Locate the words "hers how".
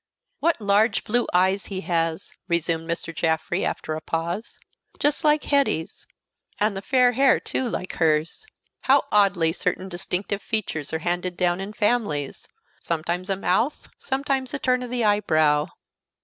7.93-9.03